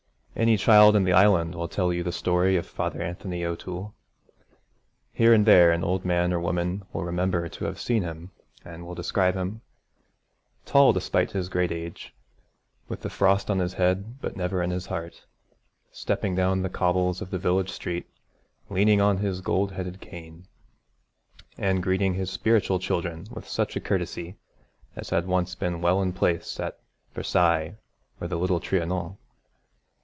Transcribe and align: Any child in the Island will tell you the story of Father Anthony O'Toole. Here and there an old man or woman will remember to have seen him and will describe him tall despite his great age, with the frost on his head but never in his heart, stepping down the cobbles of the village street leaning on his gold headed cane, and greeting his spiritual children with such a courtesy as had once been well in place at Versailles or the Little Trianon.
Any 0.33 0.57
child 0.57 0.95
in 0.95 1.03
the 1.03 1.13
Island 1.13 1.53
will 1.53 1.67
tell 1.67 1.93
you 1.93 2.01
the 2.01 2.11
story 2.11 2.55
of 2.55 2.65
Father 2.65 2.99
Anthony 2.99 3.45
O'Toole. 3.45 3.93
Here 5.13 5.33
and 5.33 5.45
there 5.45 5.71
an 5.71 5.83
old 5.83 6.03
man 6.03 6.33
or 6.33 6.39
woman 6.39 6.83
will 6.91 7.03
remember 7.03 7.47
to 7.47 7.65
have 7.65 7.79
seen 7.79 8.01
him 8.01 8.31
and 8.65 8.83
will 8.87 8.95
describe 8.95 9.35
him 9.35 9.61
tall 10.65 10.93
despite 10.93 11.31
his 11.31 11.47
great 11.49 11.71
age, 11.71 12.15
with 12.87 13.01
the 13.01 13.09
frost 13.09 13.51
on 13.51 13.59
his 13.59 13.73
head 13.73 14.19
but 14.19 14.35
never 14.35 14.63
in 14.63 14.71
his 14.71 14.87
heart, 14.87 15.25
stepping 15.91 16.33
down 16.33 16.63
the 16.63 16.69
cobbles 16.69 17.21
of 17.21 17.29
the 17.29 17.37
village 17.37 17.69
street 17.69 18.07
leaning 18.69 18.99
on 19.01 19.17
his 19.17 19.41
gold 19.41 19.73
headed 19.73 20.01
cane, 20.01 20.47
and 21.57 21.83
greeting 21.83 22.15
his 22.15 22.31
spiritual 22.31 22.79
children 22.79 23.27
with 23.29 23.47
such 23.47 23.75
a 23.75 23.79
courtesy 23.81 24.37
as 24.95 25.11
had 25.11 25.27
once 25.27 25.53
been 25.53 25.81
well 25.81 26.01
in 26.01 26.11
place 26.13 26.59
at 26.59 26.79
Versailles 27.13 27.75
or 28.19 28.27
the 28.27 28.39
Little 28.39 28.61
Trianon. 28.61 29.17